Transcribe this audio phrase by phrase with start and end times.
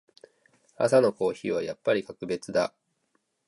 [0.77, 2.73] 朝のコーヒーはやっぱり格別だ。